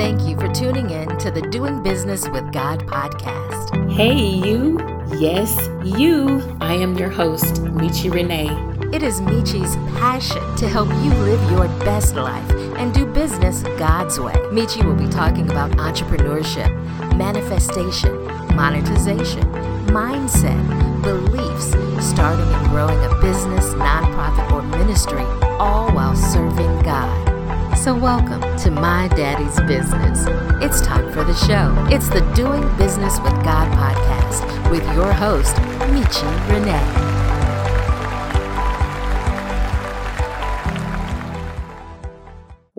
[0.00, 3.92] Thank you for tuning in to the Doing Business with God podcast.
[3.92, 4.78] Hey, you.
[5.18, 6.40] Yes, you.
[6.58, 8.48] I am your host, Michi Renee.
[8.96, 14.18] It is Michi's passion to help you live your best life and do business God's
[14.18, 14.32] way.
[14.50, 16.70] Michi will be talking about entrepreneurship,
[17.18, 18.24] manifestation,
[18.56, 19.42] monetization,
[19.92, 21.72] mindset, beliefs,
[22.02, 25.24] starting and growing a business, nonprofit, or ministry,
[25.58, 27.29] all while serving God.
[27.80, 30.26] So, welcome to My Daddy's Business.
[30.62, 31.74] It's time for the show.
[31.88, 37.09] It's the Doing Business with God podcast with your host, Michi Renee.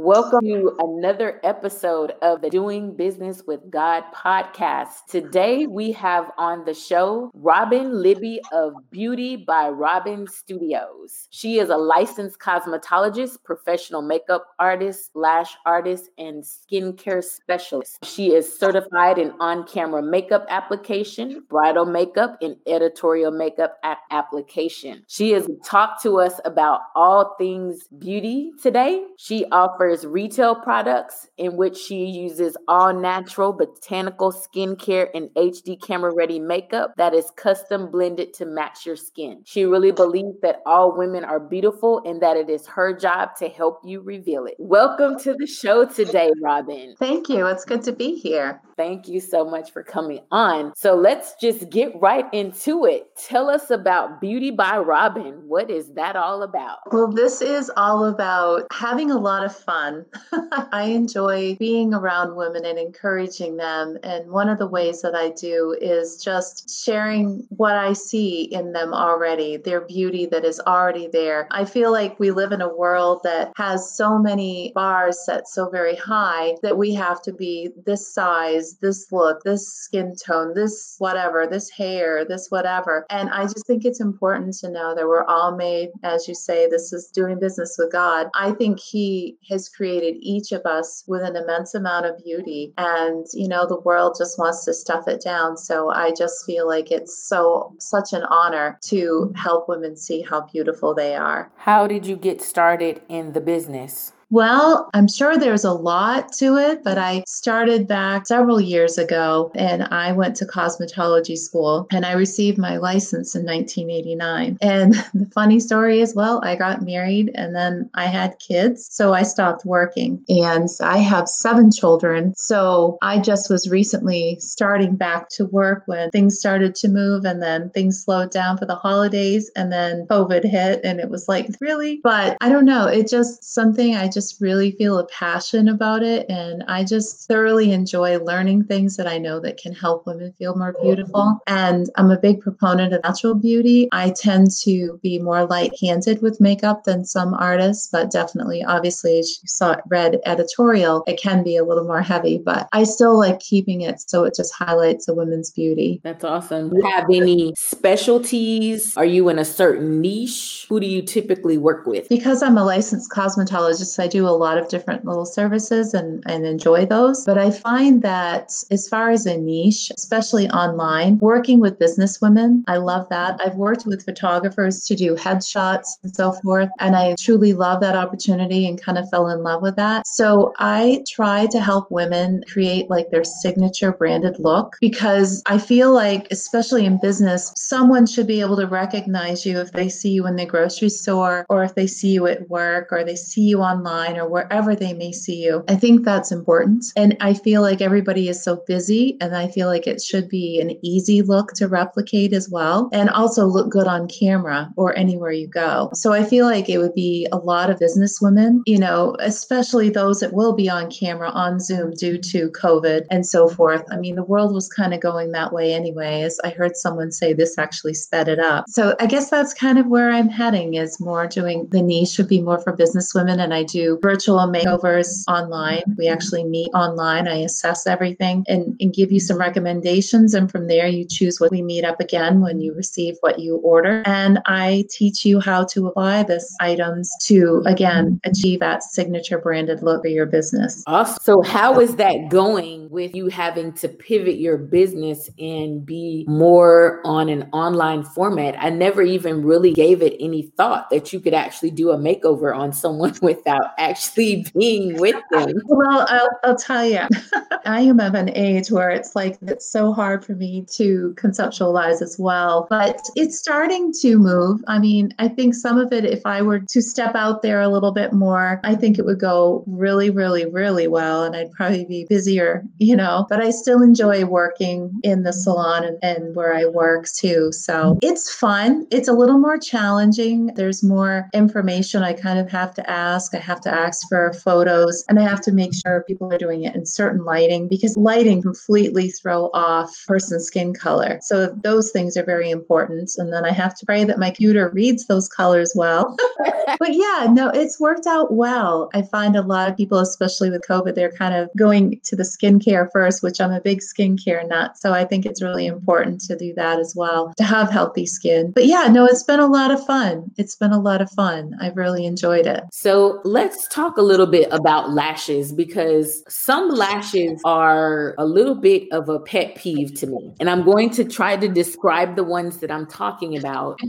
[0.03, 5.05] Welcome to another episode of the Doing Business with God podcast.
[5.07, 11.27] Today we have on the show Robin Libby of Beauty by Robin Studios.
[11.29, 18.03] She is a licensed cosmetologist, professional makeup artist, lash artist, and skincare specialist.
[18.03, 23.77] She is certified in on camera makeup application, bridal makeup, and editorial makeup
[24.09, 25.03] application.
[25.07, 29.05] She has talked to us about all things beauty today.
[29.17, 36.13] She offers retail products in which she uses all natural botanical skincare and HD camera
[36.15, 39.41] ready makeup that is custom blended to match your skin.
[39.45, 43.49] She really believes that all women are beautiful and that it is her job to
[43.49, 44.55] help you reveal it.
[44.59, 46.95] Welcome to the show today, Robin.
[46.97, 47.45] Thank you.
[47.47, 48.61] It's good to be here.
[48.77, 50.73] Thank you so much for coming on.
[50.75, 53.07] So let's just get right into it.
[53.15, 55.33] Tell us about Beauty by Robin.
[55.47, 56.79] What is that all about?
[56.91, 60.05] Well, this is all about having a lot of fun fun.
[60.71, 63.97] I enjoy being around women and encouraging them.
[64.03, 68.73] And one of the ways that I do is just sharing what I see in
[68.73, 71.47] them already, their beauty that is already there.
[71.51, 75.69] I feel like we live in a world that has so many bars set so
[75.69, 80.95] very high that we have to be this size, this look, this skin tone, this
[80.99, 83.05] whatever, this hair, this whatever.
[83.09, 86.67] And I just think it's important to know that we're all made, as you say,
[86.67, 88.27] this is doing business with God.
[88.35, 92.73] I think He has created each of us with an immense amount of beauty.
[92.77, 95.57] And, you know, the world just wants to stuff it down.
[95.57, 100.41] So I just feel like it's so, such an honor to help women see how
[100.51, 101.51] beautiful they are.
[101.57, 104.13] How did you get started in the business?
[104.31, 109.51] Well, I'm sure there's a lot to it, but I started back several years ago
[109.55, 114.57] and I went to cosmetology school and I received my license in 1989.
[114.61, 119.13] And the funny story is, well, I got married and then I had kids, so
[119.13, 120.23] I stopped working.
[120.29, 122.33] And I have seven children.
[122.37, 127.43] So I just was recently starting back to work when things started to move and
[127.43, 131.47] then things slowed down for the holidays and then COVID hit and it was like,
[131.59, 131.99] really?
[132.01, 132.87] But I don't know.
[132.87, 136.29] It just something I just just really feel a passion about it.
[136.29, 140.55] And I just thoroughly enjoy learning things that I know that can help women feel
[140.55, 141.39] more beautiful.
[141.47, 143.89] And I'm a big proponent of natural beauty.
[143.91, 149.17] I tend to be more light handed with makeup than some artists, but definitely, obviously,
[149.17, 153.17] as you saw read editorial, it can be a little more heavy, but I still
[153.17, 155.99] like keeping it so it just highlights a woman's beauty.
[156.03, 156.69] That's awesome.
[156.69, 158.95] Do you have any specialties?
[158.95, 160.67] Are you in a certain niche?
[160.69, 162.07] Who do you typically work with?
[162.07, 166.45] Because I'm a licensed cosmetologist, I do a lot of different little services and, and
[166.45, 167.25] enjoy those.
[167.25, 172.63] But I find that as far as a niche, especially online, working with business women,
[172.67, 173.39] I love that.
[173.43, 176.69] I've worked with photographers to do headshots and so forth.
[176.79, 180.05] And I truly love that opportunity and kind of fell in love with that.
[180.07, 185.93] So I try to help women create like their signature branded look because I feel
[185.93, 190.27] like, especially in business, someone should be able to recognize you if they see you
[190.27, 193.61] in the grocery store or if they see you at work or they see you
[193.61, 195.63] online online or wherever they may see you.
[195.67, 196.85] I think that's important.
[196.95, 200.59] And I feel like everybody is so busy, and I feel like it should be
[200.59, 205.31] an easy look to replicate as well, and also look good on camera or anywhere
[205.31, 205.89] you go.
[205.93, 209.89] So I feel like it would be a lot of business women, you know, especially
[209.89, 213.83] those that will be on camera on Zoom due to COVID and so forth.
[213.91, 217.11] I mean, the world was kind of going that way anyway, as I heard someone
[217.11, 218.65] say this actually sped it up.
[218.69, 222.27] So I guess that's kind of where I'm heading is more doing the niche would
[222.27, 225.83] be more for business women and I do virtual makeovers online.
[225.97, 227.27] We actually meet online.
[227.27, 230.33] I assess everything and, and give you some recommendations.
[230.33, 233.57] And from there, you choose what we meet up again when you receive what you
[233.57, 234.03] order.
[234.05, 239.83] And I teach you how to apply this items to, again, achieve that signature branded
[239.83, 240.83] look for your business.
[240.87, 241.17] Awesome.
[241.21, 247.01] So, how is that going with you having to pivot your business and be more
[247.05, 248.55] on an online format?
[248.57, 252.55] I never even really gave it any thought that you could actually do a makeover
[252.55, 255.53] on someone without actually being with them?
[255.65, 256.99] Well, I'll, I'll tell you,
[257.65, 262.01] I am of an age where it's like it's so hard for me to conceptualize
[262.01, 264.61] as well, but it's starting to move.
[264.67, 267.69] I mean, I think some of it, if I were to step out there a
[267.69, 271.23] little bit more, I think it would go really, really, really well.
[271.23, 275.83] And I'd probably be busier, you know, but I still enjoy working in the salon
[275.83, 277.51] and, and where I work too.
[277.51, 278.87] So it's fun.
[278.91, 280.47] It's a little more challenging.
[280.55, 283.33] There's more information I kind of have to ask.
[283.33, 286.63] I have to ask for photos and I have to make sure people are doing
[286.63, 291.19] it in certain lighting because lighting completely throw off person's skin color.
[291.21, 293.11] So those things are very important.
[293.17, 296.15] And then I have to pray that my computer reads those colors well.
[296.79, 298.89] but yeah, no, it's worked out well.
[298.93, 302.23] I find a lot of people, especially with COVID, they're kind of going to the
[302.23, 304.77] skincare first, which I'm a big skincare nut.
[304.77, 308.51] So I think it's really important to do that as well to have healthy skin.
[308.51, 310.31] But yeah, no, it's been a lot of fun.
[310.37, 311.55] It's been a lot of fun.
[311.59, 312.63] I've really enjoyed it.
[312.71, 318.87] So let's talk a little bit about lashes because some lashes are a little bit
[318.91, 320.33] of a pet peeve to me.
[320.39, 323.79] And I'm going to try to describe the ones that I'm talking about.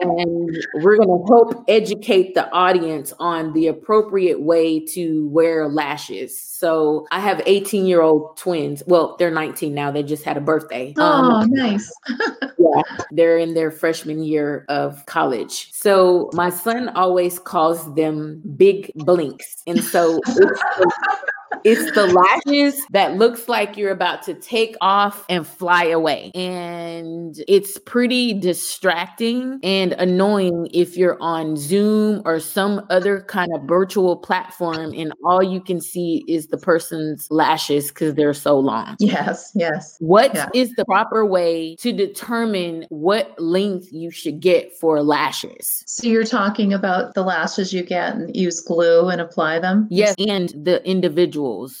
[0.00, 6.53] and we're going to help educate the audience on the appropriate way to wear lashes.
[6.64, 8.82] So I have 18 year old twins.
[8.86, 9.90] Well, they're 19 now.
[9.90, 10.94] They just had a birthday.
[10.96, 11.92] Oh, um, nice.
[12.58, 15.70] yeah, they're in their freshman year of college.
[15.74, 19.62] So my son always calls them big blinks.
[19.66, 20.22] And so
[21.64, 26.30] it's the lashes that looks like you're about to take off and fly away.
[26.34, 33.62] And it's pretty distracting and annoying if you're on Zoom or some other kind of
[33.62, 38.96] virtual platform and all you can see is the person's lashes because they're so long.
[38.98, 39.96] Yes, yes.
[40.00, 40.48] What yeah.
[40.54, 45.82] is the proper way to determine what length you should get for lashes?
[45.86, 49.86] So you're talking about the lashes you get and use glue and apply them?
[49.90, 50.84] Yes, and the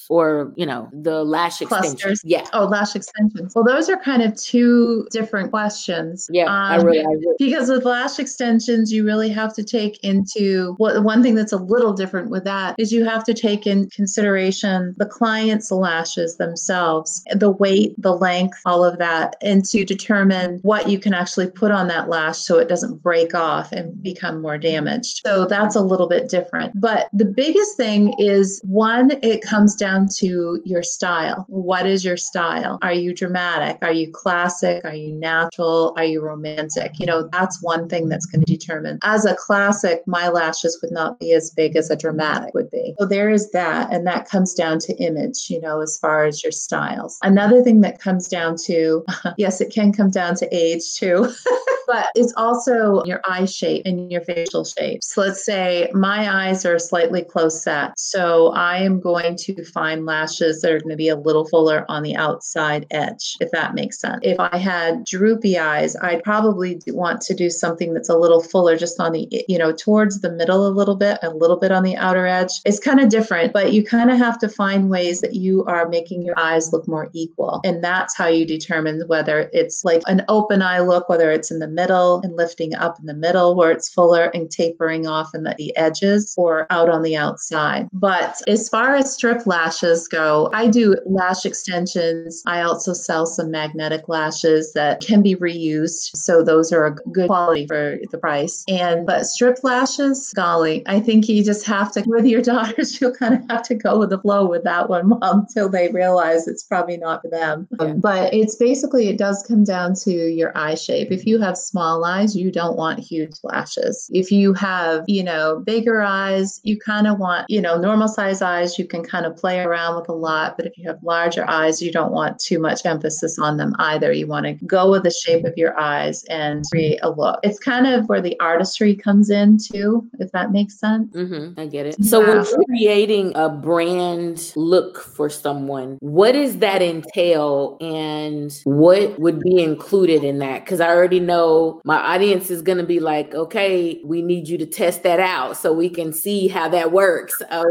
[0.08, 2.20] or, you know, the lash extensions.
[2.24, 2.46] Yeah.
[2.52, 3.54] Oh, lash extensions.
[3.54, 6.28] Well, those are kind of two different questions.
[6.30, 7.36] Yeah, um, I really, I really.
[7.38, 11.56] Because with lash extensions, you really have to take into what one thing that's a
[11.56, 17.22] little different with that is you have to take in consideration the client's lashes themselves,
[17.34, 21.70] the weight, the length, all of that, and to determine what you can actually put
[21.70, 25.20] on that lash so it doesn't break off and become more damaged.
[25.24, 26.78] So that's a little bit different.
[26.80, 31.44] But the biggest thing is one, it comes down to your style.
[31.48, 32.78] What is your style?
[32.82, 33.78] Are you dramatic?
[33.82, 34.84] Are you classic?
[34.84, 35.94] Are you natural?
[35.96, 36.98] Are you romantic?
[36.98, 38.98] You know, that's one thing that's going to determine.
[39.02, 42.94] As a classic, my lashes would not be as big as a dramatic would be.
[42.98, 43.92] So there is that.
[43.92, 47.18] And that comes down to image, you know, as far as your styles.
[47.22, 49.04] Another thing that comes down to,
[49.38, 51.32] yes, it can come down to age too.
[51.86, 55.02] but it's also your eye shape and your facial shape.
[55.02, 57.98] So let's say my eyes are slightly close set.
[57.98, 61.84] So I am going to find lashes that are going to be a little fuller
[61.88, 64.20] on the outside edge, if that makes sense.
[64.22, 68.76] If I had droopy eyes, I'd probably want to do something that's a little fuller
[68.76, 71.82] just on the, you know, towards the middle a little bit, a little bit on
[71.82, 72.62] the outer edge.
[72.64, 75.88] It's kind of different, but you kind of have to find ways that you are
[75.88, 77.60] making your eyes look more equal.
[77.64, 81.58] And that's how you determine whether it's like an open eye look, whether it's in
[81.58, 85.42] the middle and lifting up in the middle where it's fuller and tapering off in
[85.42, 87.88] the, the edges or out on the outside.
[87.92, 92.42] But as far as strip lashes go, I do lash extensions.
[92.46, 96.16] I also sell some magnetic lashes that can be reused.
[96.16, 98.64] So those are a good quality for the price.
[98.68, 103.14] And but strip lashes, golly, I think you just have to with your daughters, you'll
[103.14, 106.46] kind of have to go with the flow with that one mom, until they realize
[106.46, 107.68] it's probably not for them.
[107.80, 107.94] Yeah.
[107.94, 111.10] But it's basically it does come down to your eye shape.
[111.10, 114.10] If you have small eyes, you don't want huge lashes.
[114.12, 118.42] If you have, you know, bigger eyes, you kind of want, you know, normal size
[118.42, 120.56] eyes, you can kind of play around with a lot.
[120.56, 124.12] But if you have larger eyes, you don't want too much emphasis on them either.
[124.12, 127.40] You want to go with the shape of your eyes and create a look.
[127.42, 131.14] It's kind of where the artistry comes in too, if that makes sense.
[131.14, 132.04] Mm-hmm, I get it.
[132.04, 132.26] So yeah.
[132.26, 139.40] when you're creating a brand look for someone, what does that entail and what would
[139.40, 140.64] be included in that?
[140.64, 144.58] Because I already know my audience is going to be like, okay, we need you
[144.58, 147.34] to test that out so we can see how that works.
[147.50, 147.64] Um,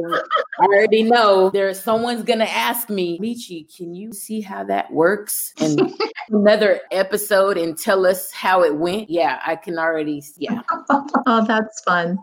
[0.60, 4.92] I already know know there's someone's gonna ask me, Michi, can you see how that
[4.92, 5.54] works?
[5.60, 5.94] And
[6.30, 9.10] another episode and tell us how it went.
[9.10, 10.62] Yeah, I can already, yeah.
[10.90, 12.18] oh, that's fun.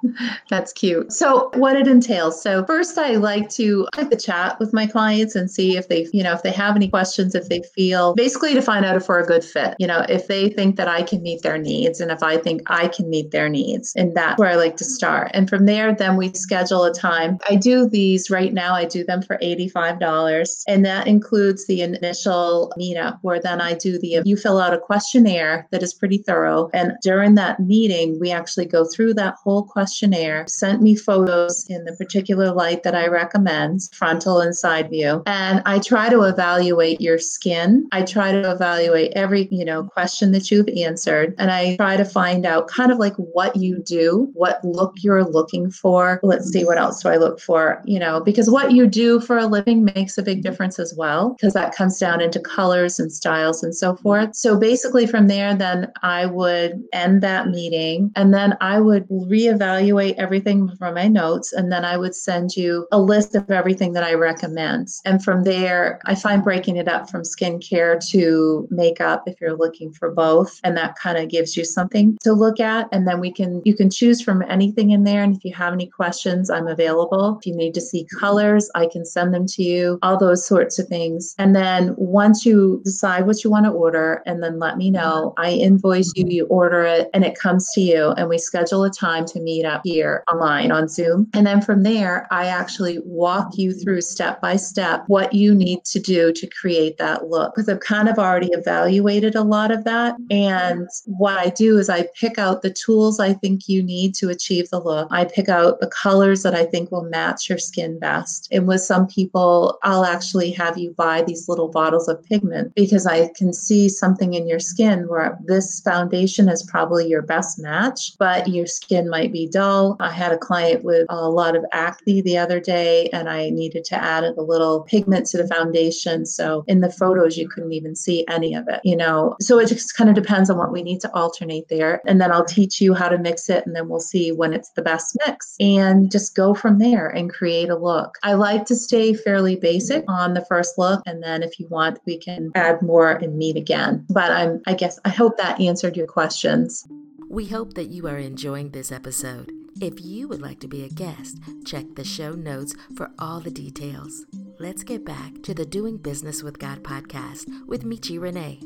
[0.48, 1.12] That's cute.
[1.12, 2.42] So what it entails.
[2.42, 6.08] So first I like to like to chat with my clients and see if they,
[6.12, 9.08] you know, if they have any questions, if they feel basically to find out if
[9.08, 12.00] we're a good fit, you know, if they think that I can meet their needs
[12.00, 13.94] and if I think I can meet their needs.
[13.96, 15.30] And that's where I like to start.
[15.34, 17.38] And from there, then we schedule a time.
[17.48, 20.62] I do these right now, I do them for $85.
[20.68, 24.78] And that includes the initial meetup where then I do the, you fill out a
[24.78, 26.70] questionnaire that is pretty thorough.
[26.72, 31.84] And during that meeting, we actually go through that whole questionnaire, sent me photos in
[31.84, 35.22] the particular light that I recommend, frontal and side view.
[35.26, 37.88] And I try to evaluate your skin.
[37.92, 41.34] I try to evaluate every, you know, question that you've answered.
[41.38, 45.24] And I try to find out kind of like what you do, what look you're
[45.24, 46.20] looking for.
[46.22, 47.82] Let's see, what else do I look for?
[47.84, 51.30] You know, because what you do for a living makes a big difference as well,
[51.30, 54.34] because that comes down into colors and styles and so forth.
[54.34, 60.14] So basically, from there, then I would end that meeting and then I would reevaluate
[60.16, 61.52] everything from my notes.
[61.52, 64.88] And then I would send you a list of everything that I recommend.
[65.04, 69.92] And from there, I find breaking it up from skincare to makeup if you're looking
[69.92, 70.60] for both.
[70.64, 72.88] And that kind of gives you something to look at.
[72.92, 75.22] And then we can, you can choose from anything in there.
[75.22, 77.38] And if you have any questions, I'm available.
[77.38, 80.78] If you need to see colors, I can send them to you, all those sorts
[80.78, 81.34] of things.
[81.38, 85.34] And then once you decide what you want to order, and then let me know,
[85.36, 88.10] I invoice you, you order it, and it comes to you.
[88.10, 91.28] And we schedule a time to meet up here online on Zoom.
[91.34, 95.84] And then from there, I actually walk you through step by step what you need
[95.86, 97.54] to do to create that look.
[97.54, 100.16] Because I've kind of already evaluated a lot of that.
[100.30, 104.28] And what I do is I pick out the tools I think you need to
[104.28, 105.08] achieve the look.
[105.10, 108.48] I pick out the colors that I think will match your skin best.
[108.50, 113.06] And with some people, I'll actually have you buy these little bottles of pigment because
[113.06, 118.12] I can see something in your skin where this foundation is probably your best match,
[118.18, 119.96] but your skin might be dull.
[120.00, 123.84] I had a client with a lot of acne the other day, and I needed
[123.86, 126.26] to add a little pigment to the foundation.
[126.26, 129.36] So in the photos, you couldn't even see any of it, you know.
[129.40, 132.00] So it just kind of depends on what we need to alternate there.
[132.06, 134.70] And then I'll teach you how to mix it, and then we'll see when it's
[134.70, 138.16] the best mix and just go from there and create a look.
[138.22, 141.98] I like to stay fairly basic on the first look, and then if you want,
[142.06, 144.06] we can add more and meet again.
[144.08, 146.86] But I'm, I guess, I hope that answered your questions.
[147.28, 149.50] We hope that you are enjoying this episode.
[149.80, 153.50] If you would like to be a guest, check the show notes for all the
[153.50, 154.24] details.
[154.60, 158.60] Let's get back to the Doing Business with God podcast with Michi Renee.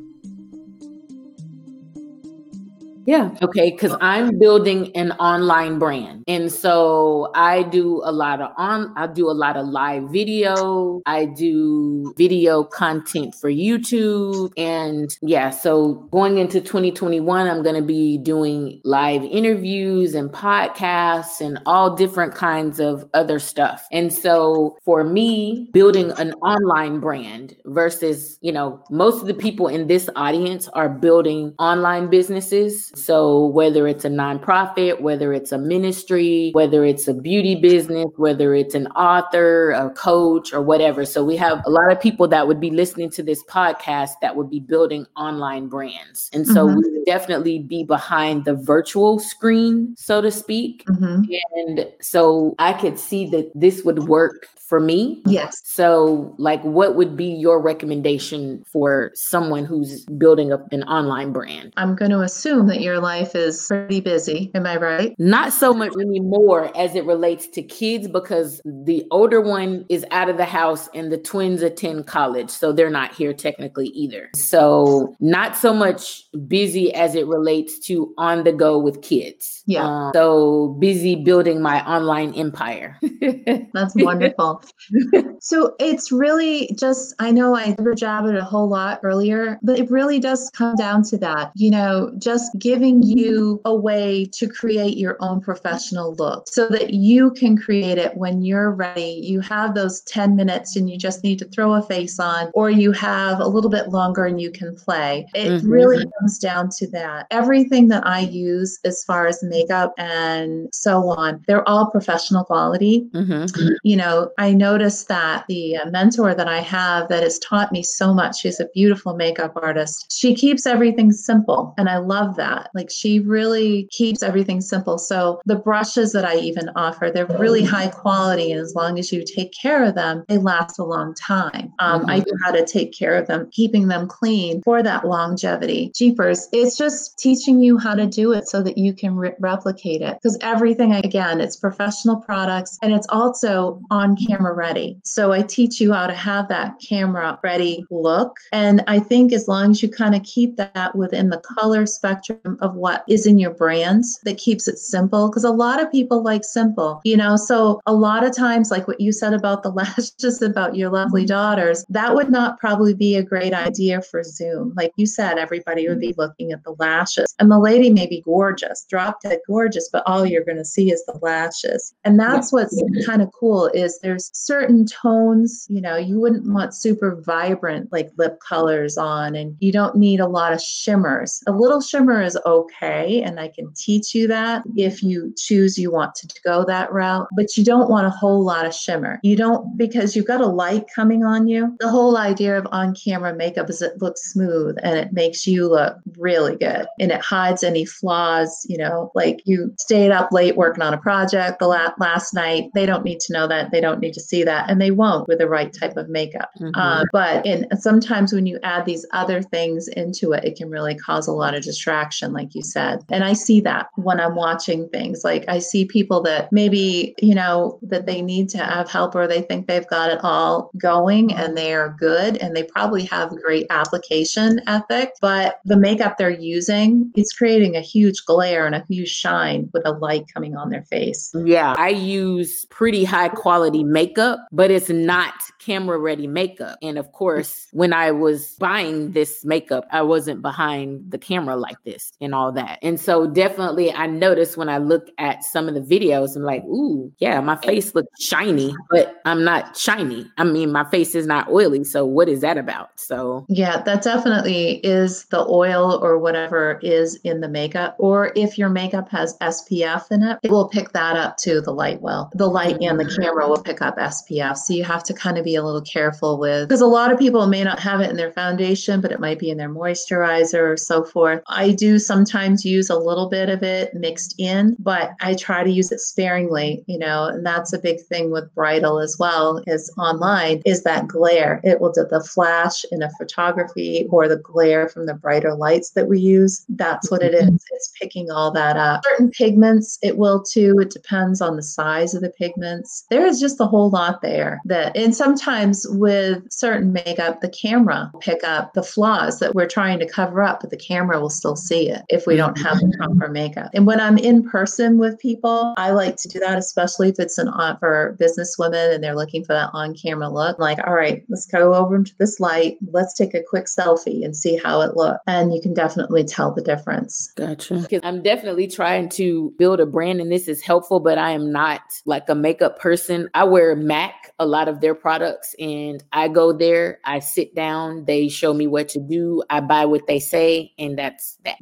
[3.06, 3.34] Yeah.
[3.42, 3.70] Okay.
[3.70, 3.98] Because oh.
[4.00, 6.24] I'm building an online brand.
[6.26, 11.00] And so I do a lot of on, I do a lot of live video.
[11.06, 14.52] I do video content for YouTube.
[14.56, 21.40] And yeah, so going into 2021, I'm going to be doing live interviews and podcasts
[21.40, 23.86] and all different kinds of other stuff.
[23.92, 29.68] And so for me, building an online brand versus, you know, most of the people
[29.68, 35.58] in this audience are building online businesses so, whether it's a nonprofit, whether it's a
[35.58, 41.04] ministry, whether it's a beauty business, whether it's an author, a coach, or whatever.
[41.04, 44.36] So, we have a lot of people that would be listening to this podcast that
[44.36, 46.30] would be building online brands.
[46.32, 46.78] And so, mm-hmm.
[46.78, 50.84] we would definitely be behind the virtual screen, so to speak.
[50.86, 51.22] Mm-hmm.
[51.56, 55.22] And so, I could see that this would work for me.
[55.26, 55.60] Yes.
[55.64, 61.72] So, like, what would be your recommendation for someone who's building up an online brand?
[61.76, 64.50] I'm going to assume that your life is pretty busy.
[64.54, 65.14] Am I right?
[65.18, 70.28] Not so much anymore as it relates to kids because the older one is out
[70.28, 72.50] of the house and the twins attend college.
[72.50, 74.30] So, they're not here technically either.
[74.34, 79.62] So, not so much busy as it relates to on the go with kids.
[79.66, 79.84] Yeah.
[79.84, 82.98] Um, so, busy building my online empire.
[83.72, 84.62] That's wonderful.
[85.40, 90.20] so it's really just, I know I jabbered a whole lot earlier, but it really
[90.20, 95.16] does come down to that, you know, just giving you a way to create your
[95.20, 99.20] own professional look so that you can create it when you're ready.
[99.22, 102.70] You have those 10 minutes and you just need to throw a face on, or
[102.70, 105.24] you have a little bit longer and you can play.
[105.34, 105.68] It mm-hmm.
[105.68, 107.28] really comes down to that.
[107.30, 113.08] Everything that I use as far as makeup and so on, they're all professional quality.
[113.12, 113.74] Mm-hmm.
[113.84, 118.12] You know, I noticed that the mentor that I have that has taught me so
[118.12, 120.06] much, she's a beautiful makeup artist.
[120.10, 122.63] She keeps everything simple, and I love that.
[122.64, 122.70] That.
[122.74, 124.98] Like she really keeps everything simple.
[124.98, 128.52] So the brushes that I even offer, they're really high quality.
[128.52, 131.72] And as long as you take care of them, they last a long time.
[131.78, 132.10] Um, mm-hmm.
[132.10, 135.92] I know how to take care of them, keeping them clean for that longevity.
[135.94, 140.02] Jeepers, it's just teaching you how to do it so that you can re- replicate
[140.02, 140.14] it.
[140.14, 144.98] Because everything, again, it's professional products and it's also on camera ready.
[145.04, 148.36] So I teach you how to have that camera ready look.
[148.52, 152.53] And I think as long as you kind of keep that within the color spectrum
[152.60, 155.28] of what is in your brand, that keeps it simple.
[155.28, 157.36] Because a lot of people like simple, you know.
[157.36, 161.22] So a lot of times, like what you said about the lashes about your lovely
[161.22, 161.28] mm-hmm.
[161.28, 164.72] daughters, that would not probably be a great idea for Zoom.
[164.76, 166.20] Like you said, everybody would be mm-hmm.
[166.20, 167.34] looking at the lashes.
[167.38, 170.90] And the lady may be gorgeous, drop dead gorgeous, but all you're going to see
[170.90, 171.94] is the lashes.
[172.04, 173.04] And that's what's mm-hmm.
[173.04, 178.10] kind of cool is there's certain tones, you know, you wouldn't want super vibrant like
[178.16, 181.42] lip colors on and you don't need a lot of shimmers.
[181.46, 185.90] A little shimmer is okay and I can teach you that if you choose you
[185.90, 189.20] want to go that route, but you don't want a whole lot of shimmer.
[189.22, 191.76] You don't because you've got a light coming on you.
[191.80, 195.96] The whole idea of on-camera makeup is it looks smooth and it makes you look
[196.18, 200.82] really good and it hides any flaws, you know, like you stayed up late working
[200.82, 202.70] on a project the la- last night.
[202.74, 203.70] They don't need to know that.
[203.70, 206.50] They don't need to see that and they won't with the right type of makeup.
[206.60, 206.78] Mm-hmm.
[206.78, 210.94] Uh, but in sometimes when you add these other things into it, it can really
[210.94, 213.04] cause a lot of distraction, like you said.
[213.10, 215.24] And I see that when I'm watching things.
[215.24, 219.26] Like I see people that maybe, you know, that they need to have help or
[219.26, 223.30] they think they've got it all going and they are good and they probably have
[223.30, 228.84] great application ethic, but the makeup they're using is creating a huge glare and a
[228.88, 231.32] huge shine with a light coming on their face.
[231.44, 236.78] Yeah, I use pretty high quality makeup, but it's not camera ready makeup.
[236.82, 237.12] And of mm.
[237.12, 242.34] course, when I was buying this makeup, I wasn't behind the camera like this and
[242.34, 242.78] all that.
[242.82, 246.64] And so definitely I noticed when I look at some of the videos, I'm like,
[246.64, 250.30] ooh, yeah, my face looks shiny, but I'm not shiny.
[250.36, 251.84] I mean, my face is not oily.
[251.84, 252.90] So what is that about?
[252.98, 257.96] So yeah, that definitely is the oil or whatever is in the makeup.
[257.98, 261.72] Or if your makeup has SPF in it, it will pick that up too, the
[261.72, 262.30] light will.
[262.34, 263.16] The light and the mm.
[263.16, 264.56] camera will pick up SPF.
[264.56, 267.18] So you have to kind of be a little careful with because a lot of
[267.18, 270.72] people may not have it in their foundation, but it might be in their moisturizer
[270.72, 271.42] or so forth.
[271.48, 275.70] I do sometimes use a little bit of it mixed in, but I try to
[275.70, 279.92] use it sparingly, you know, and that's a big thing with bridal as well is
[279.98, 281.60] online is that glare.
[281.64, 285.90] It will do the flash in a photography or the glare from the brighter lights
[285.90, 286.64] that we use.
[286.68, 287.54] That's what it mm-hmm.
[287.54, 287.64] is.
[287.70, 289.02] It's picking all that up.
[289.04, 290.78] Certain pigments, it will too.
[290.80, 293.04] It depends on the size of the pigments.
[293.10, 295.43] There is just a whole lot there that, and sometimes
[295.88, 300.60] with certain makeup, the camera pick up the flaws that we're trying to cover up,
[300.60, 303.18] but the camera will still see it if we don't have the mm-hmm.
[303.18, 303.70] proper makeup.
[303.74, 307.38] And when I'm in person with people, I like to do that, especially if it's
[307.38, 310.56] an on for business women and they're looking for that on camera look.
[310.58, 312.76] I'm like, all right, let's go over to this light.
[312.90, 315.20] Let's take a quick selfie and see how it looks.
[315.26, 317.32] And you can definitely tell the difference.
[317.36, 317.78] Gotcha.
[317.78, 321.52] Because I'm definitely trying to build a brand and this is helpful, but I am
[321.52, 323.28] not like a makeup person.
[323.34, 328.04] I wear MAC, a lot of their products, and I go there, I sit down,
[328.04, 331.58] they show me what to do, I buy what they say, and that's that.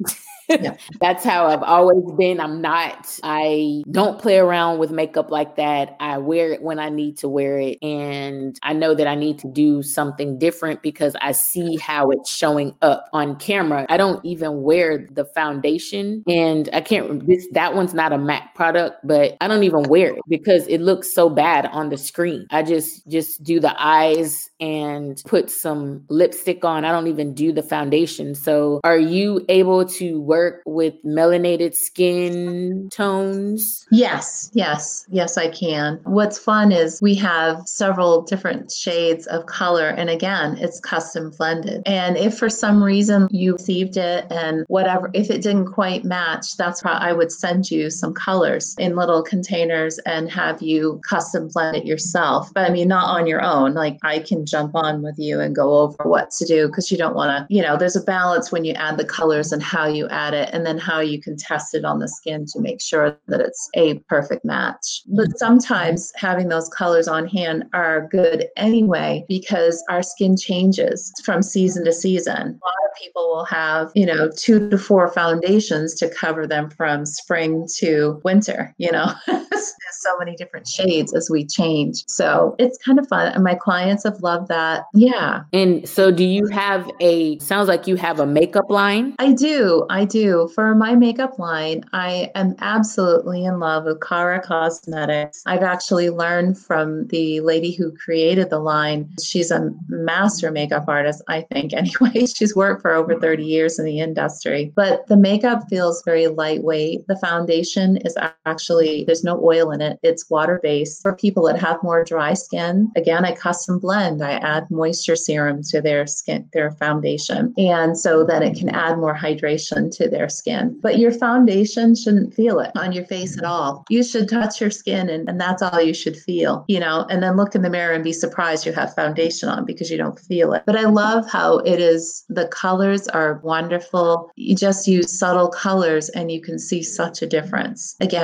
[0.49, 0.75] yeah.
[0.99, 2.39] That's how I've always been.
[2.39, 5.95] I'm not, I don't play around with makeup like that.
[5.99, 7.77] I wear it when I need to wear it.
[7.81, 12.33] And I know that I need to do something different because I see how it's
[12.33, 13.85] showing up on camera.
[13.89, 16.23] I don't even wear the foundation.
[16.27, 20.13] And I can't, this, that one's not a MAC product, but I don't even wear
[20.13, 22.47] it because it looks so bad on the screen.
[22.51, 26.83] I just, just do the eyes and put some lipstick on.
[26.85, 28.35] I don't even do the foundation.
[28.35, 33.85] So are you able to work with melanated skin tones?
[33.89, 35.99] Yes, yes, yes, I can.
[36.03, 39.87] What's fun is we have several different shades of color.
[39.87, 41.81] And again, it's custom blended.
[41.85, 46.57] And if for some reason you received it and whatever, if it didn't quite match,
[46.57, 51.47] that's why I would send you some colors in little containers and have you custom
[51.47, 52.53] blend it yourself.
[52.53, 53.52] But I mean, not on your own.
[53.61, 56.97] Like I can jump on with you and go over what to do because you
[56.97, 59.87] don't want to, you know, there's a balance when you add the colors and how
[59.87, 62.81] you add it and then how you can test it on the skin to make
[62.81, 65.01] sure that it's a perfect match.
[65.07, 65.37] But mm-hmm.
[65.37, 71.85] sometimes having those colors on hand are good anyway because our skin changes from season
[71.85, 72.33] to season.
[72.37, 76.69] A lot of people will have, you know, two to four foundations to cover them
[76.69, 79.13] from spring to winter, you know.
[79.27, 82.03] There's so many different shades as we change.
[82.07, 83.33] So it's kind of fun.
[83.43, 84.85] And my clients have loved that.
[84.93, 85.43] Yeah.
[85.51, 89.15] And so do you have a sounds like you have a makeup line?
[89.19, 89.85] I do.
[89.89, 90.49] I do.
[90.55, 95.43] For my makeup line, I am absolutely in love with Cara Cosmetics.
[95.45, 99.09] I've actually learned from the lady who created the line.
[99.21, 101.73] She's a master makeup artist, I think.
[101.83, 104.71] Anyway, she's worked for over 30 years in the industry.
[104.73, 107.07] But the makeup feels very lightweight.
[107.07, 111.01] The foundation is actually, there's no oil in it, it's water based.
[111.01, 114.23] For people that have more dry skin, again, I custom blend.
[114.23, 117.53] I add moisture serum to their skin, their foundation.
[117.57, 120.77] And so that it can add more hydration to their skin.
[120.81, 123.85] But your foundation shouldn't feel it on your face at all.
[123.89, 127.21] You should touch your skin and, and that's all you should feel, you know, and
[127.21, 130.19] then look in the mirror and be surprised you have foundation on because you don't
[130.19, 130.63] feel it.
[130.65, 134.31] But I love how it is, the colors are wonderful.
[134.35, 137.95] You just use subtle colors and you can see such a difference.
[138.01, 138.23] Again,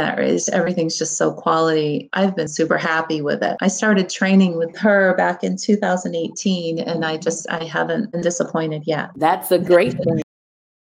[0.51, 2.09] everything's just so quality.
[2.13, 3.57] I've been super happy with it.
[3.61, 8.83] I started training with her back in 2018 and I just, I haven't been disappointed
[8.85, 9.11] yet.
[9.15, 10.21] That's a great thing.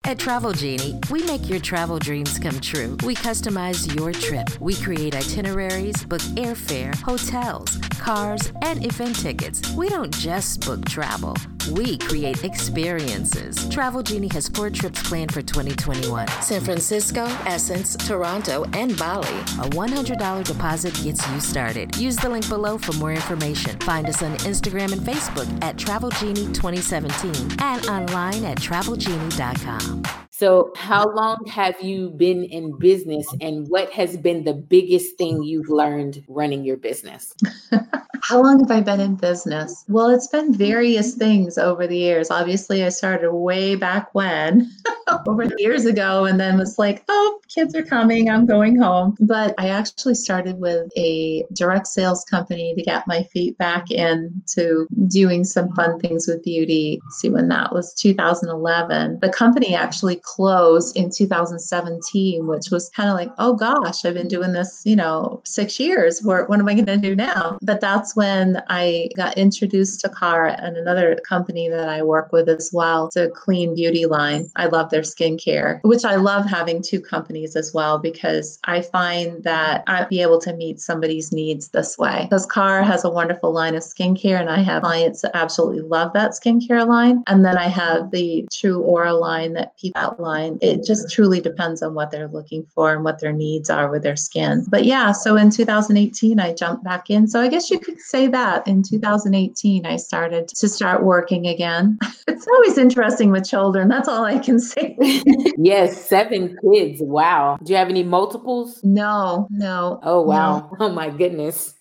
[0.06, 2.98] At Travel Genie, we make your travel dreams come true.
[3.04, 4.48] We customize your trip.
[4.60, 9.62] We create itineraries, book airfare, hotels, cars, and event tickets.
[9.72, 11.36] We don't just book travel.
[11.72, 13.68] We create experiences.
[13.68, 19.28] Travel Genie has four trips planned for 2021 San Francisco, Essence, Toronto, and Bali.
[19.28, 21.96] A $100 deposit gets you started.
[21.96, 23.78] Use the link below for more information.
[23.80, 30.02] Find us on Instagram and Facebook at Travel Genie 2017 and online at travelgenie.com.
[30.36, 35.44] So, how long have you been in business and what has been the biggest thing
[35.44, 37.32] you've learned running your business?
[38.24, 39.84] how long have I been in business?
[39.86, 41.20] Well, it's been various mm-hmm.
[41.20, 42.32] things over the years.
[42.32, 44.72] Obviously, I started way back when,
[45.28, 49.16] over years ago, and then was like, oh, kids are coming, I'm going home.
[49.20, 54.88] But I actually started with a direct sales company to get my feet back into
[55.06, 57.00] doing some fun things with beauty.
[57.04, 59.20] Let's see when that was 2011.
[59.20, 64.28] The company actually closed in 2017, which was kind of like, oh gosh, I've been
[64.28, 66.22] doing this, you know, six years.
[66.22, 67.58] What, what am I going to do now?
[67.62, 72.48] But that's when I got introduced to Cara and another company that I work with
[72.48, 73.10] as well.
[73.16, 74.50] A clean beauty line.
[74.56, 79.42] I love their skincare, which I love having two companies as well because I find
[79.44, 82.22] that I'd be able to meet somebody's needs this way.
[82.24, 86.12] Because Cara has a wonderful line of skincare, and I have clients that absolutely love
[86.14, 87.22] that skincare line.
[87.26, 90.58] And then I have the True Aura line that people outline.
[90.60, 94.02] It just truly depends on what they're looking for and what their needs are with
[94.02, 94.64] their skin.
[94.68, 97.26] But yeah, so in 2018, I jumped back in.
[97.26, 101.98] So I guess you could say that in 2018, I started to start working again.
[102.26, 103.88] It's always interesting with children.
[103.88, 104.96] That's all I can say.
[105.58, 107.00] yes, seven kids.
[107.02, 107.58] Wow.
[107.62, 108.82] Do you have any multiples?
[108.82, 110.00] No, no.
[110.02, 110.70] Oh, wow.
[110.70, 110.76] No.
[110.84, 111.74] Oh, my goodness.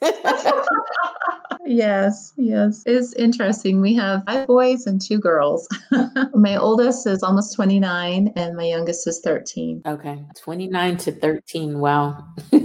[1.65, 2.83] yes, yes.
[2.85, 3.81] It's interesting.
[3.81, 5.67] We have five boys and two girls.
[6.33, 9.83] my oldest is almost 29 and my youngest is 13.
[9.85, 10.23] Okay.
[10.35, 11.79] 29 to 13.
[11.79, 12.25] Wow.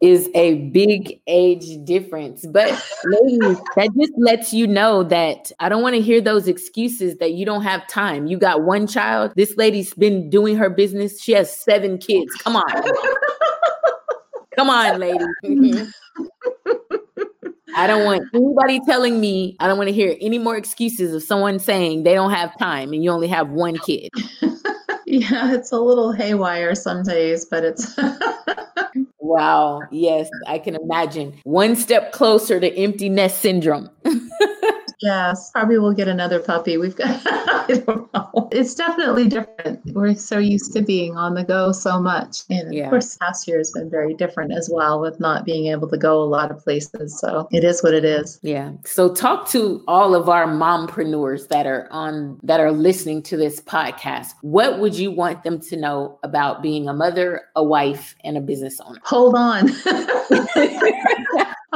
[0.00, 2.46] is a big age difference.
[2.46, 2.68] But
[3.04, 7.32] ladies, that just lets you know that I don't want to hear those excuses that
[7.32, 8.26] you don't have time.
[8.26, 9.32] You got one child.
[9.36, 11.20] This lady's been doing her business.
[11.20, 12.32] She has seven kids.
[12.36, 12.64] Come on.
[14.56, 15.24] Come on, lady.
[17.78, 21.22] I don't want anybody telling me, I don't want to hear any more excuses of
[21.22, 24.10] someone saying they don't have time and you only have one kid.
[25.06, 27.96] yeah, it's a little haywire some days, but it's.
[29.20, 29.80] wow.
[29.92, 31.40] Yes, I can imagine.
[31.44, 33.88] One step closer to empty nest syndrome.
[35.00, 36.76] Yes, probably we'll get another puppy.
[36.76, 38.48] We've got, I don't know.
[38.50, 39.80] It's definitely different.
[39.94, 42.42] We're so used to being on the go so much.
[42.50, 42.84] And yeah.
[42.84, 45.96] of course, past year has been very different as well with not being able to
[45.96, 47.18] go a lot of places.
[47.20, 48.40] So it is what it is.
[48.42, 48.72] Yeah.
[48.84, 53.60] So talk to all of our mompreneurs that are on, that are listening to this
[53.60, 54.34] podcast.
[54.40, 58.40] What would you want them to know about being a mother, a wife, and a
[58.40, 58.98] business owner?
[59.04, 59.68] Hold on.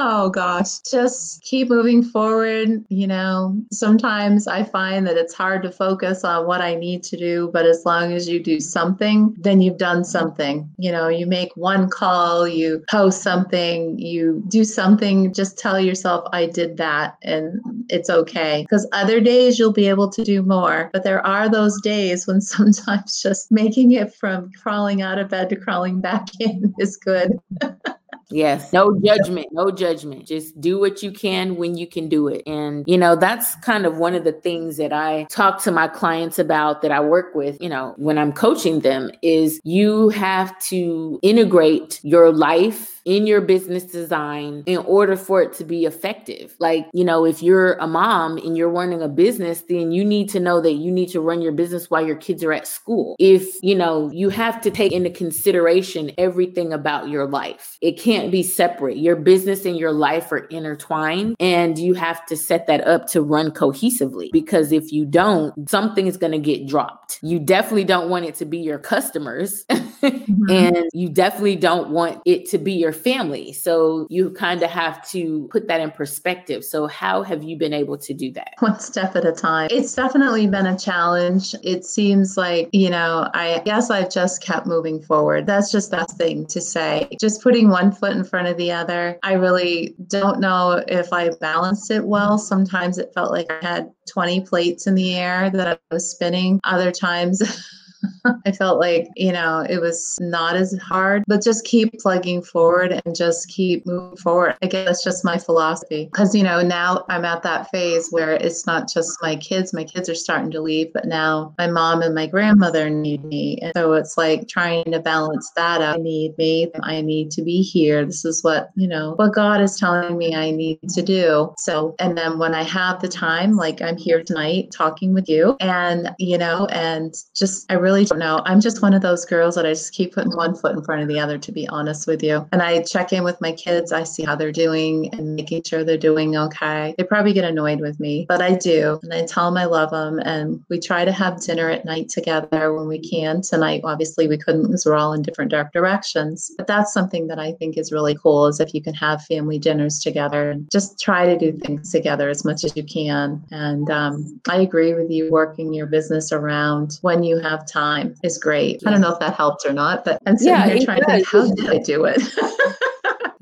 [0.05, 2.85] Oh gosh, just keep moving forward.
[2.89, 7.17] You know, sometimes I find that it's hard to focus on what I need to
[7.17, 10.69] do, but as long as you do something, then you've done something.
[10.77, 16.29] You know, you make one call, you post something, you do something, just tell yourself,
[16.33, 18.63] I did that and it's okay.
[18.63, 20.91] Because other days you'll be able to do more.
[20.93, 25.49] But there are those days when sometimes just making it from crawling out of bed
[25.51, 27.39] to crawling back in is good.
[28.33, 28.73] Yes.
[28.73, 29.49] No judgment.
[29.53, 30.27] No judgment.
[30.27, 32.43] Just do what you can when you can do it.
[32.47, 35.89] And, you know, that's kind of one of the things that I talk to my
[35.89, 40.59] clients about that I work with, you know, when I'm coaching them is you have
[40.67, 46.55] to integrate your life in your business design in order for it to be effective.
[46.59, 50.29] Like, you know, if you're a mom and you're running a business, then you need
[50.31, 53.17] to know that you need to run your business while your kids are at school.
[53.19, 58.31] If, you know, you have to take into consideration everything about your life, it can't
[58.31, 58.97] be separate.
[58.99, 63.23] Your business and your life are intertwined, and you have to set that up to
[63.23, 67.19] run cohesively because if you don't, something is going to get dropped.
[67.23, 69.65] You definitely don't want it to be your customers,
[70.03, 70.51] mm-hmm.
[70.51, 73.53] and you definitely don't want it to be your your family.
[73.53, 76.65] So you kind of have to put that in perspective.
[76.65, 78.55] So, how have you been able to do that?
[78.59, 79.69] One step at a time.
[79.71, 81.55] It's definitely been a challenge.
[81.63, 85.47] It seems like, you know, I guess I've just kept moving forward.
[85.47, 87.09] That's just that thing to say.
[87.21, 89.19] Just putting one foot in front of the other.
[89.23, 92.39] I really don't know if I balanced it well.
[92.39, 96.61] Sometimes it felt like I had 20 plates in the air that I was spinning.
[96.65, 97.41] Other times,
[98.47, 103.01] I felt like, you know, it was not as hard, but just keep plugging forward
[103.05, 104.57] and just keep moving forward.
[104.63, 106.07] I guess that's just my philosophy.
[106.07, 109.85] Because, you know, now I'm at that phase where it's not just my kids, my
[109.85, 113.59] kids are starting to leave, but now my mom and my grandmother need me.
[113.63, 115.99] And so it's like trying to balance that out.
[115.99, 116.71] I need me.
[116.83, 118.05] I need to be here.
[118.05, 121.55] This is what, you know, what God is telling me I need to do.
[121.59, 125.57] So, and then when I have the time, like I'm here tonight talking with you
[125.61, 128.43] and, you know, and just, I really really don't know.
[128.47, 131.03] I'm just one of those girls that I just keep putting one foot in front
[131.03, 132.49] of the other, to be honest with you.
[132.53, 133.93] And I check in with my kids.
[133.93, 136.95] I see how they're doing and making sure they're doing okay.
[136.97, 138.99] They probably get annoyed with me, but I do.
[139.03, 140.21] And I tell them I love them.
[140.21, 143.43] And we try to have dinner at night together when we can.
[143.43, 146.51] Tonight, obviously, we couldn't because we're all in different dark directions.
[146.57, 149.59] But that's something that I think is really cool is if you can have family
[149.59, 153.45] dinners together and just try to do things together as much as you can.
[153.51, 158.15] And um, I agree with you working your business around when you have time time
[158.23, 158.83] is great.
[158.87, 161.07] I don't know if that helped or not, but I'm sitting yeah, here trying does.
[161.07, 162.23] to think, how did I do it?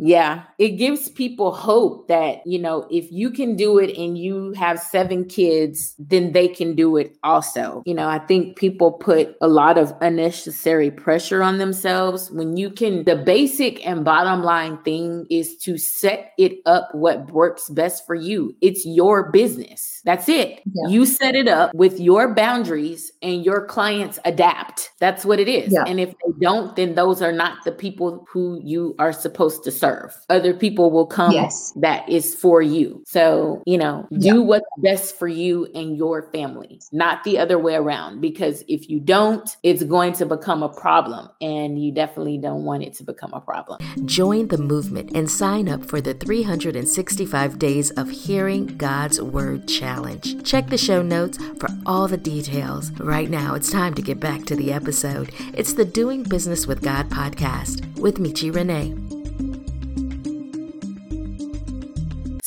[0.03, 4.53] Yeah, it gives people hope that, you know, if you can do it and you
[4.53, 7.83] have seven kids, then they can do it also.
[7.85, 12.71] You know, I think people put a lot of unnecessary pressure on themselves when you
[12.71, 13.05] can.
[13.05, 18.15] The basic and bottom line thing is to set it up what works best for
[18.15, 18.57] you.
[18.63, 20.01] It's your business.
[20.07, 20.63] That's it.
[20.65, 20.89] Yeah.
[20.89, 24.93] You set it up with your boundaries and your clients adapt.
[24.99, 25.75] That's what it is.
[25.75, 25.85] Yeah.
[25.87, 29.71] And if they don't, then those are not the people who you are supposed to
[29.71, 30.17] serve serve.
[30.29, 31.73] Other people will come yes.
[31.77, 33.03] that is for you.
[33.07, 34.35] So, you know, do yeah.
[34.35, 38.21] what's best for you and your family, not the other way around.
[38.21, 41.29] Because if you don't, it's going to become a problem.
[41.41, 43.81] And you definitely don't want it to become a problem.
[44.07, 50.45] Join the movement and sign up for the 365 Days of Hearing God's Word Challenge.
[50.45, 52.91] Check the show notes for all the details.
[52.93, 55.33] Right now, it's time to get back to the episode.
[55.55, 59.20] It's the Doing Business with God podcast with Michi Renee.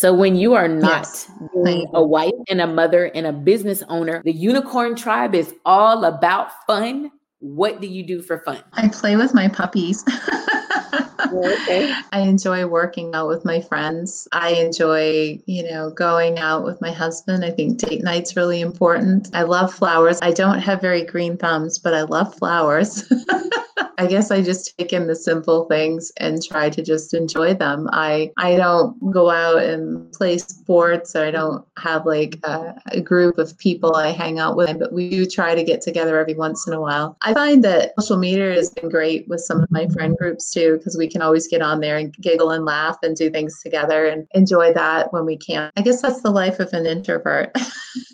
[0.03, 1.07] So when you are not
[1.65, 1.87] yes.
[1.93, 6.49] a wife and a mother and a business owner, the unicorn tribe is all about
[6.67, 7.09] fun.
[7.39, 8.61] What do you do for fun?
[8.73, 10.03] I play with my puppies.
[11.33, 11.95] okay.
[12.11, 14.27] I enjoy working out with my friends.
[14.33, 17.45] I enjoy, you know, going out with my husband.
[17.45, 19.29] I think date night's really important.
[19.33, 20.19] I love flowers.
[20.21, 23.09] I don't have very green thumbs, but I love flowers.
[23.97, 27.89] I guess I just take in the simple things and try to just enjoy them.
[27.91, 31.15] I I don't go out and play sports.
[31.15, 34.93] Or I don't have like a, a group of people I hang out with, but
[34.93, 37.17] we do try to get together every once in a while.
[37.21, 40.77] I find that social media has been great with some of my friend groups too,
[40.77, 44.05] because we can always get on there and giggle and laugh and do things together
[44.05, 45.71] and enjoy that when we can.
[45.75, 47.55] I guess that's the life of an introvert.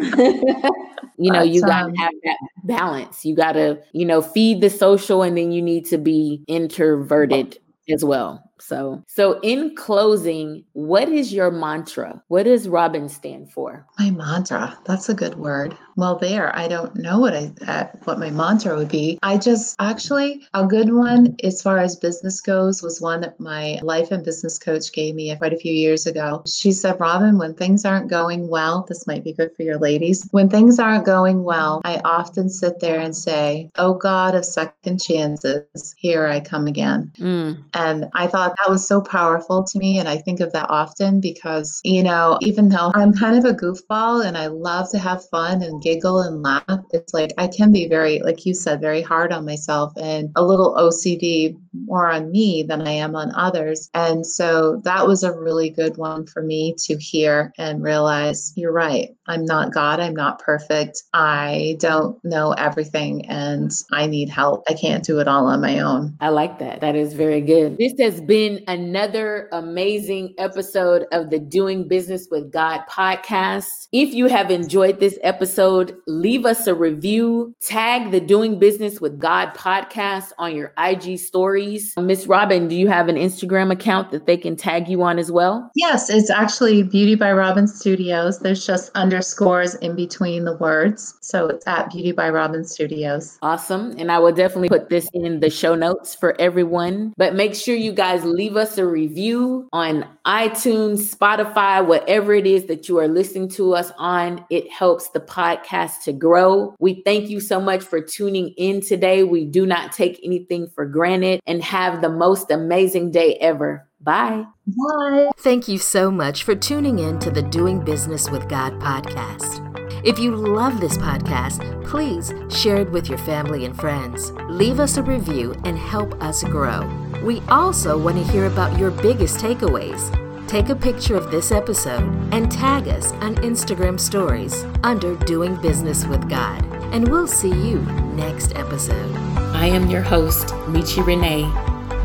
[1.18, 3.24] you know, you got to um, have that balance.
[3.24, 7.58] You got to, you know, feed the social and then you need to be introverted
[7.88, 8.49] as well.
[8.60, 12.22] So, so in closing, what is your mantra?
[12.28, 13.86] What does Robin stand for?
[13.98, 14.78] My mantra.
[14.84, 15.76] That's a good word.
[15.96, 19.18] Well, there, I don't know what I uh, what my mantra would be.
[19.22, 23.78] I just actually a good one as far as business goes was one that my
[23.82, 26.42] life and business coach gave me quite a few years ago.
[26.46, 30.26] She said, "Robin, when things aren't going well, this might be good for your ladies.
[30.30, 35.02] When things aren't going well, I often sit there and say, "Oh God of second
[35.02, 37.62] chances, here I come again." Mm.
[37.74, 39.98] And I thought that was so powerful to me.
[39.98, 43.54] And I think of that often because, you know, even though I'm kind of a
[43.54, 47.72] goofball and I love to have fun and giggle and laugh, it's like I can
[47.72, 52.30] be very, like you said, very hard on myself and a little OCD more on
[52.30, 53.90] me than I am on others.
[53.94, 58.72] And so that was a really good one for me to hear and realize you're
[58.72, 59.10] right.
[59.26, 60.00] I'm not God.
[60.00, 61.02] I'm not perfect.
[61.14, 64.64] I don't know everything and I need help.
[64.68, 66.16] I can't do it all on my own.
[66.20, 66.80] I like that.
[66.80, 67.78] That is very good.
[67.78, 73.88] This has been another amazing episode of the Doing Business with God podcast.
[73.92, 79.20] If you have enjoyed this episode, leave us a review, tag the Doing Business with
[79.20, 81.18] God podcast on your IG
[81.60, 81.94] stories.
[81.98, 85.30] Miss Robin, do you have an Instagram account that they can tag you on as
[85.30, 85.70] well?
[85.74, 88.38] Yes, it's actually Beauty by Robin Studios.
[88.40, 91.14] There's just underscores in between the words.
[91.20, 93.38] So it's at Beauty by Robin Studios.
[93.42, 93.94] Awesome.
[93.98, 97.12] And I will definitely put this in the show notes for everyone.
[97.16, 102.66] But make sure you guys leave us a review on iTunes, Spotify, whatever it is
[102.66, 104.44] that you are listening to us on.
[104.50, 106.74] It helps the podcast to grow.
[106.78, 109.22] We thank you so much for tuning in today.
[109.22, 113.88] We do not take anything for granted and have the most amazing day ever.
[114.00, 114.44] Bye.
[114.68, 115.30] Bye.
[115.38, 119.66] Thank you so much for tuning in to the Doing Business with God podcast.
[120.06, 124.30] If you love this podcast, please share it with your family and friends.
[124.48, 126.88] Leave us a review and help us grow.
[127.24, 130.00] We also want to hear about your biggest takeaways.
[130.46, 136.06] Take a picture of this episode and tag us on Instagram stories under Doing Business
[136.06, 136.69] with God.
[136.92, 137.80] And we'll see you
[138.14, 139.16] next episode.
[139.54, 141.50] I am your host, Michi Renee.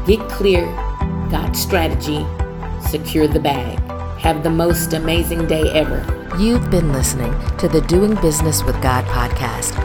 [0.05, 0.65] Get clear,
[1.29, 2.25] got strategy,
[2.89, 3.79] secure the bag.
[4.19, 6.05] Have the most amazing day ever.
[6.39, 9.84] You've been listening to the Doing Business with God podcast